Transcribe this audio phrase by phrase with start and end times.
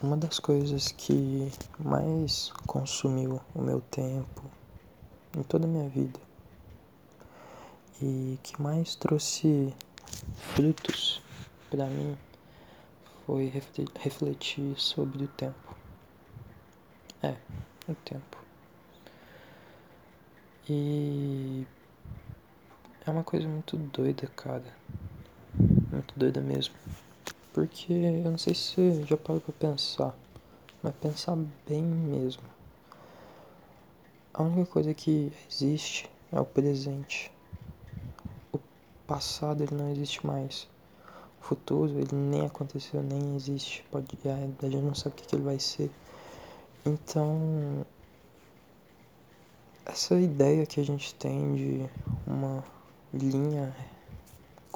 [0.00, 4.44] uma das coisas que mais consumiu o meu tempo
[5.36, 6.20] em toda a minha vida
[8.00, 9.74] e que mais trouxe
[10.36, 11.20] frutos
[11.68, 12.16] para mim
[13.26, 13.52] foi
[14.00, 15.76] refletir sobre o tempo.
[17.22, 17.34] É,
[17.88, 18.38] o tempo.
[20.70, 21.66] E
[23.04, 24.64] é uma coisa muito doida, cara.
[25.90, 26.74] Muito doida mesmo.
[27.52, 30.14] Porque eu não sei se já parou pra pensar,
[30.82, 32.42] mas pensar bem mesmo.
[34.32, 37.32] A única coisa que existe é o presente.
[38.52, 38.60] O
[39.06, 40.68] passado ele não existe mais.
[41.40, 43.84] O futuro ele nem aconteceu, nem existe.
[43.90, 45.90] Pode, a gente não sabe o que, que ele vai ser.
[46.86, 47.84] Então,
[49.84, 51.90] essa ideia que a gente tem de
[52.26, 52.62] uma
[53.12, 53.74] linha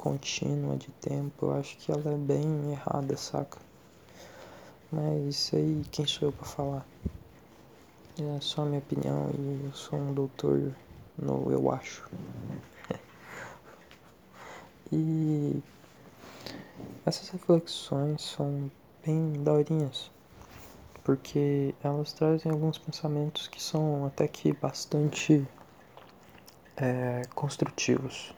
[0.03, 3.57] contínua de tempo, eu acho que ela é bem errada, saca?
[4.91, 6.85] Mas isso aí, quem sou eu para falar?
[8.19, 10.75] É só minha opinião e eu sou um doutor
[11.17, 12.05] no eu acho.
[14.91, 15.63] e
[17.05, 18.69] essas reflexões são
[19.05, 20.11] bem daorinhas,
[21.01, 25.47] porque elas trazem alguns pensamentos que são até que bastante
[26.75, 28.33] é, construtivos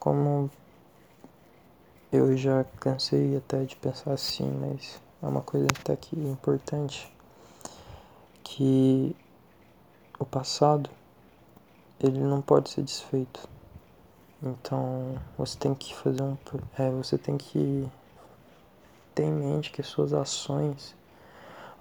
[0.00, 0.50] como
[2.10, 5.68] eu já cansei até de pensar assim, mas é uma coisa
[6.00, 7.12] que importante
[8.42, 9.14] que
[10.18, 10.90] o passado
[12.00, 13.46] ele não pode ser desfeito.
[14.42, 16.36] Então você tem que fazer um
[16.78, 17.86] é, você tem que
[19.14, 20.96] ter em mente que as suas ações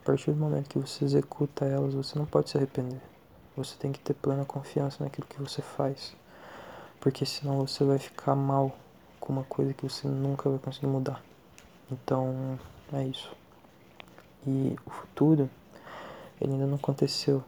[0.01, 3.01] a partir do momento que você executa elas, você não pode se arrepender.
[3.55, 6.15] Você tem que ter plena confiança naquilo que você faz
[7.00, 8.75] porque senão você vai ficar mal
[9.19, 11.22] com uma coisa que você nunca vai conseguir mudar.
[11.92, 12.59] Então,
[12.94, 13.31] é isso.
[14.45, 15.50] E o futuro,
[16.39, 17.44] ele ainda não aconteceu.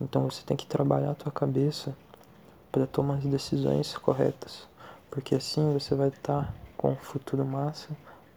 [0.00, 1.94] Então você tem que trabalhar a tua cabeça
[2.72, 4.66] para tomar as decisões corretas,
[5.10, 7.88] porque assim você vai estar com um futuro massa,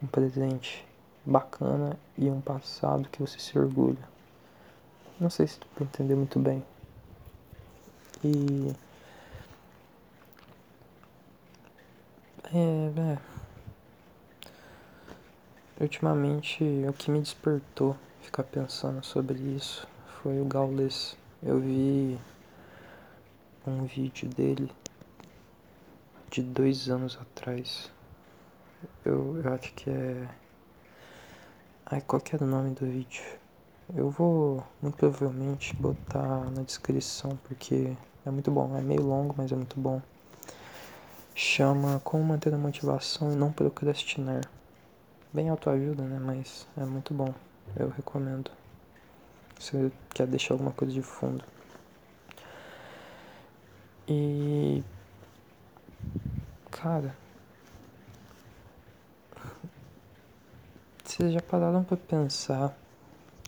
[0.02, 0.84] um presente
[1.24, 4.14] bacana e um passado que você se orgulha.
[5.18, 6.62] Não sei se tu entender muito bem.
[8.22, 8.74] E
[12.56, 13.18] É, é.
[15.80, 19.88] Ultimamente, o que me despertou ficar pensando sobre isso
[20.22, 21.16] foi o Gaules.
[21.42, 22.16] Eu vi
[23.66, 24.70] um vídeo dele
[26.30, 27.90] de dois anos atrás.
[29.04, 30.28] Eu, eu acho que é.
[31.86, 33.24] Ai, qual que era o nome do vídeo?
[33.96, 38.76] Eu vou muito provavelmente botar na descrição porque é muito bom.
[38.76, 40.00] É meio longo, mas é muito bom
[41.34, 44.42] chama Como Manter a Motivação e Não Procrastinar.
[45.32, 46.18] Bem autoajuda, né?
[46.20, 47.34] Mas é muito bom.
[47.76, 48.50] Eu recomendo.
[49.58, 51.44] Se quer deixar alguma coisa de fundo.
[54.06, 54.82] E.
[56.70, 57.16] Cara.
[61.04, 62.76] Vocês já pararam pra pensar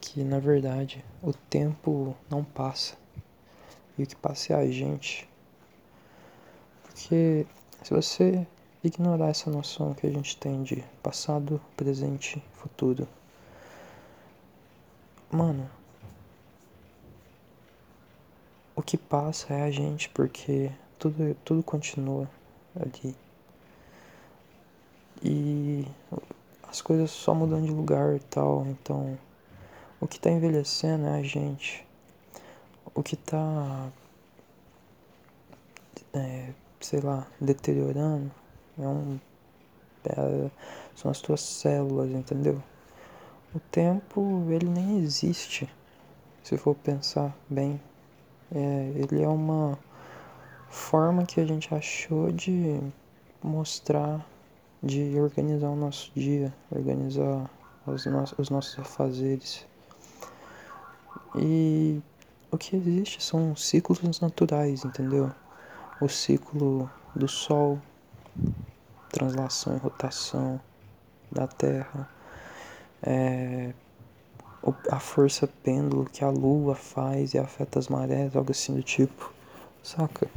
[0.00, 2.96] que na verdade o tempo não passa
[3.98, 5.28] e o que passa é a gente?
[6.84, 7.46] Porque
[7.82, 8.46] se você
[8.82, 13.06] ignorar essa noção que a gente tem de passado, presente, futuro,
[15.30, 15.68] mano,
[18.74, 22.28] o que passa é a gente, porque tudo, tudo continua
[22.78, 23.16] ali.
[25.22, 25.86] E
[26.68, 29.18] as coisas só mudam de lugar e tal, então
[30.00, 31.86] o que tá envelhecendo é a gente.
[32.94, 33.90] O que tá
[36.12, 38.30] é, sei lá, deteriorando,
[38.78, 39.18] é um,
[40.04, 40.50] é,
[40.94, 42.62] são as tuas células, entendeu?
[43.54, 45.68] O tempo, ele nem existe,
[46.42, 47.80] se for pensar bem.
[48.54, 49.78] É, ele é uma
[50.68, 52.80] forma que a gente achou de
[53.42, 54.24] mostrar,
[54.82, 57.50] de organizar o nosso dia, organizar
[57.86, 59.66] os, nossos, os nossos afazeres.
[61.34, 62.00] E
[62.50, 65.32] o que existe são ciclos naturais, entendeu?
[66.00, 67.80] O ciclo do Sol,
[69.10, 70.60] translação e rotação
[71.30, 72.08] da Terra,
[73.02, 73.72] é,
[74.90, 79.32] a força pêndulo que a Lua faz e afeta as marés, algo assim do tipo,
[79.82, 80.28] saca?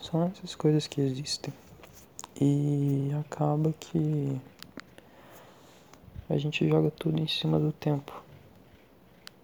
[0.00, 1.52] São essas coisas que existem.
[2.40, 4.40] E acaba que
[6.30, 8.22] a gente joga tudo em cima do tempo.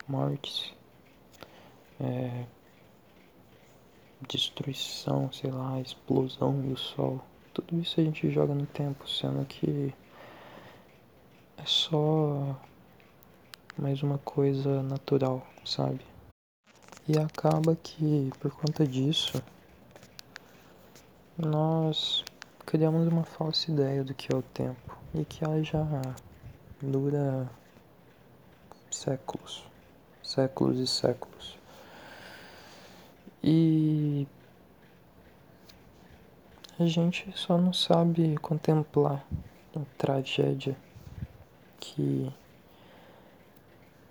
[0.07, 0.73] Mortes,
[1.99, 2.45] é,
[4.29, 7.21] destruição, sei lá, explosão do sol.
[7.53, 9.95] Tudo isso a gente joga no tempo, sendo que
[11.57, 12.59] é só
[13.79, 16.01] mais uma coisa natural, sabe?
[17.07, 19.43] E acaba que por conta disso
[21.37, 22.25] nós
[22.65, 25.85] criamos uma falsa ideia do que é o tempo e que ela já
[26.81, 27.51] dura
[28.91, 29.65] séculos,
[30.23, 31.59] séculos e séculos.
[33.47, 34.27] E
[36.79, 39.23] a gente só não sabe contemplar
[39.77, 40.75] a tragédia
[41.79, 42.33] que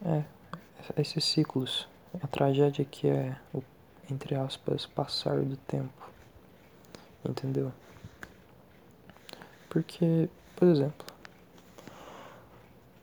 [0.06, 0.24] é
[0.98, 1.88] esses ciclos,
[2.22, 3.64] a tragédia que é o,
[4.08, 6.12] entre aspas, passar do tempo.
[7.28, 7.74] Entendeu?
[9.68, 11.08] Porque, por exemplo,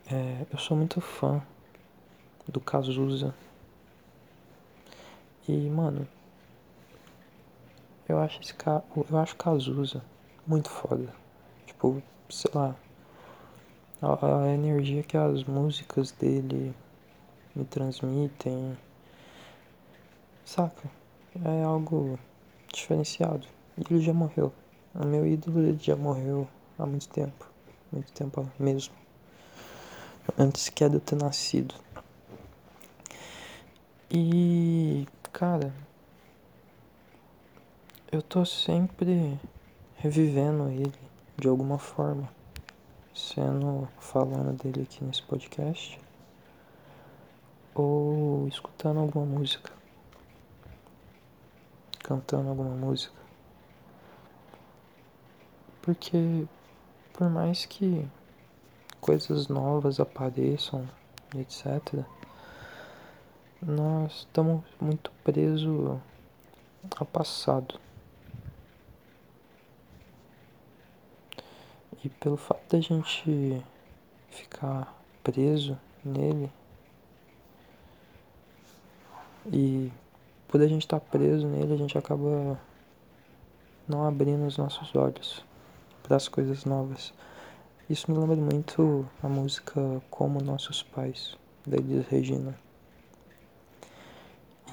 [0.09, 1.43] é, eu sou muito fã
[2.47, 3.35] do Cazuza.
[5.49, 6.07] E, mano,
[8.11, 8.55] eu acho esse
[9.11, 10.03] eu acho Cazuza
[10.47, 11.13] muito foda.
[11.67, 12.75] Tipo, sei lá,
[14.03, 16.75] a, a energia que as músicas dele
[17.55, 18.77] me transmitem,
[20.45, 20.91] saca?
[21.45, 22.19] É algo
[22.73, 23.47] diferenciado.
[23.79, 24.53] E ele já morreu.
[24.95, 26.49] O meu ídolo ele já morreu
[26.79, 27.47] há muito tempo.
[27.93, 28.95] Muito tempo mesmo.
[30.39, 31.75] Antes que de eu ter nascido.
[34.11, 35.73] E, cara,
[38.13, 39.39] eu tô sempre
[39.95, 40.93] revivendo ele
[41.37, 42.29] de alguma forma,
[43.15, 46.01] sendo falando dele aqui nesse podcast
[47.73, 49.73] ou escutando alguma música,
[52.01, 53.15] cantando alguma música.
[55.81, 56.49] Porque
[57.13, 58.09] por mais que
[59.01, 60.85] coisas novas apareçam,
[61.37, 62.05] etc.,
[63.63, 65.97] nós estamos muito presos
[66.99, 67.79] ao passado.
[72.03, 73.63] E pelo fato da gente
[74.31, 76.51] ficar preso nele
[79.53, 79.93] e
[80.49, 82.59] por a gente estar preso nele, a gente acaba
[83.87, 85.45] não abrindo os nossos olhos
[86.03, 87.13] para as coisas novas.
[87.89, 89.81] Isso me lembra muito a música
[90.11, 91.37] Como Nossos Pais,
[91.67, 92.55] da Elis Regina.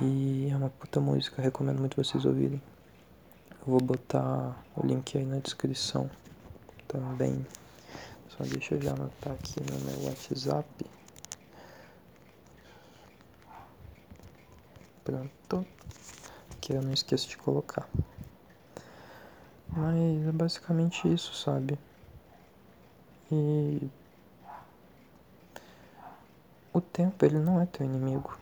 [0.02, 2.62] E é uma puta música, recomendo muito vocês ouvirem.
[3.52, 6.10] Eu vou botar o link aí na descrição
[6.98, 7.46] também.
[8.30, 10.86] Só deixa eu já anotar aqui no meu WhatsApp.
[15.04, 15.66] Pronto.
[16.60, 17.88] Que eu não esqueço de colocar.
[19.70, 21.78] Mas é basicamente isso, sabe?
[23.32, 23.90] E
[26.74, 28.38] o tempo ele não é teu inimigo.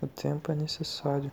[0.00, 1.30] O tempo é necessário.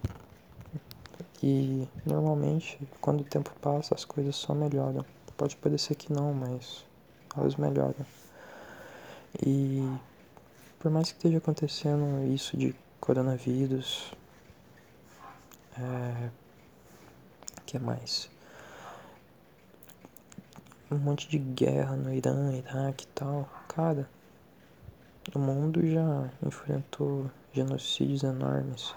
[1.42, 5.06] E normalmente quando o tempo passa as coisas só melhoram.
[5.38, 6.86] Pode parecer que não, mas
[7.36, 8.06] elas melhoram.
[9.46, 9.88] E
[10.80, 14.14] por mais que esteja acontecendo isso de coronavírus,
[15.78, 16.30] é,
[17.66, 18.30] que mais?
[20.92, 23.50] Um monte de guerra no Irã, Iraque e tal.
[23.68, 24.08] Cara,
[25.34, 28.94] o mundo já enfrentou genocídios enormes.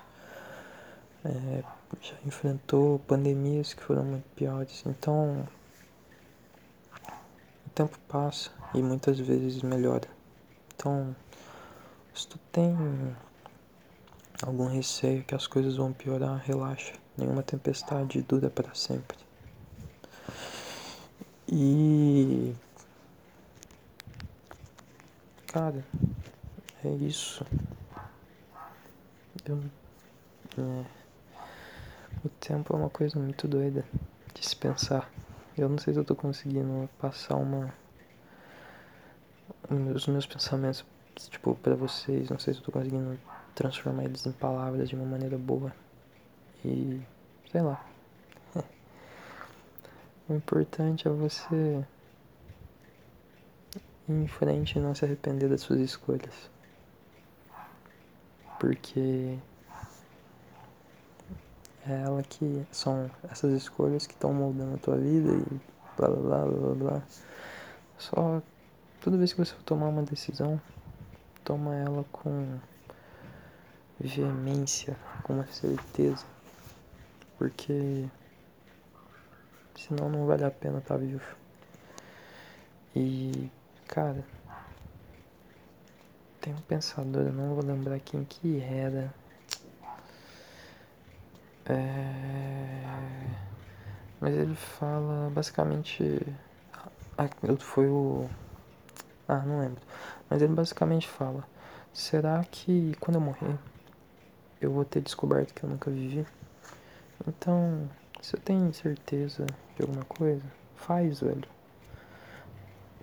[1.25, 1.63] É,
[2.03, 4.83] já enfrentou pandemias que foram muito piores.
[4.87, 5.49] Então,
[7.77, 10.09] tempo passa e muitas vezes melhora.
[10.75, 11.15] Então,
[12.15, 12.75] se tu tem
[14.43, 16.95] algum receio que as coisas vão piorar, relaxa.
[17.19, 19.19] Nenhuma tempestade dura para sempre.
[21.47, 22.55] E.
[25.49, 25.85] Cara,
[26.83, 27.45] é isso.
[29.45, 29.63] Eu,
[30.59, 30.85] é,
[32.25, 33.85] o tempo é uma coisa muito doida
[34.35, 35.11] de se pensar.
[35.57, 37.73] Eu não sei se eu tô conseguindo passar uma.
[39.95, 40.85] Os meus pensamentos,
[41.31, 42.29] tipo, pra vocês.
[42.29, 43.19] Não sei se eu tô conseguindo
[43.55, 45.73] transformar eles em palavras de uma maneira boa.
[46.63, 47.01] E.
[47.51, 47.83] sei lá.
[50.29, 51.85] o importante é você
[54.09, 56.51] ir em frente e não se arrepender das suas escolhas.
[58.61, 59.39] Porque
[61.89, 65.61] é ela que são essas escolhas que estão moldando a tua vida e
[65.97, 67.03] blá blá blá blá blá.
[67.99, 68.43] Só
[69.01, 70.61] toda vez que você for tomar uma decisão,
[71.45, 72.59] toma ela com
[73.99, 76.25] veemência, com uma certeza.
[77.39, 78.07] Porque
[79.77, 81.37] senão não vale a pena estar tá vivo.
[82.95, 83.51] E
[83.87, 84.25] cara,
[86.41, 89.13] tem um pensador, eu não vou lembrar quem que era
[91.69, 92.87] é...
[94.21, 96.21] Mas ele fala basicamente.
[97.61, 98.29] Foi o.
[99.29, 99.81] Ah, não lembro.
[100.29, 101.45] Mas ele basicamente fala:
[101.93, 103.59] será que quando eu morrer
[104.61, 106.27] eu vou ter descoberto que eu nunca vivi?
[107.27, 107.89] Então,
[108.21, 109.47] você tem certeza
[109.77, 110.45] de alguma coisa?
[110.75, 111.49] Faz, velho.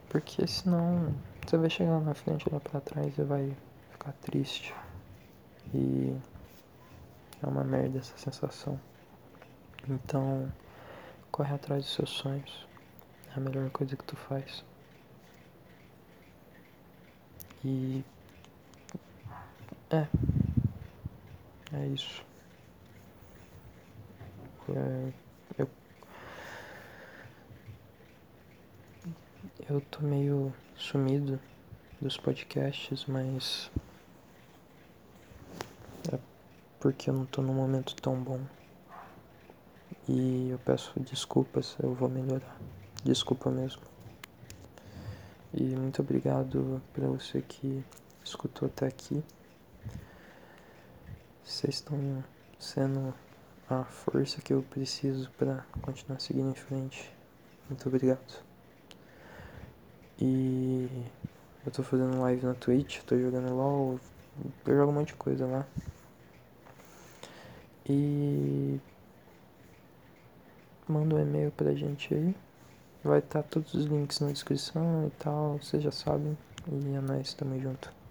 [0.10, 1.14] Porque senão
[1.46, 3.56] você vai chegar lá na frente, lá pra trás e vai
[3.92, 4.74] ficar triste.
[5.74, 6.16] E
[7.44, 8.80] é uma merda essa sensação.
[9.88, 10.52] Então,
[11.30, 12.68] corre atrás dos seus sonhos.
[13.30, 14.64] É a melhor coisa que tu faz.
[17.66, 18.04] E.
[19.90, 20.08] É.
[21.74, 22.24] É isso.
[24.70, 25.12] É,
[25.58, 25.70] eu.
[29.70, 31.40] Eu tô meio sumido
[32.00, 33.70] dos podcasts, mas.
[36.84, 38.42] Porque eu não tô num momento tão bom.
[40.06, 42.60] E eu peço desculpas, eu vou melhorar.
[43.06, 43.82] Desculpa mesmo.
[45.54, 47.82] E muito obrigado para você que
[48.22, 49.24] escutou até aqui.
[51.42, 52.22] Vocês estão
[52.60, 53.14] sendo
[53.70, 57.10] a força que eu preciso para continuar seguindo em frente.
[57.70, 58.44] Muito obrigado.
[60.20, 60.90] E
[61.66, 63.98] eu tô fazendo live na Twitch, tô jogando LOL,
[64.68, 65.66] eu jogo um monte de coisa lá.
[67.90, 68.80] E
[70.88, 72.36] manda um e-mail pra gente aí.
[73.04, 76.38] Vai estar tá todos os links na descrição e tal, vocês já sabem.
[76.72, 78.03] E é nóis, tamo junto.